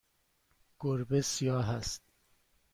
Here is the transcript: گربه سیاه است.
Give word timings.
گربه 0.79 1.21
سیاه 1.21 1.69
است. 1.69 2.01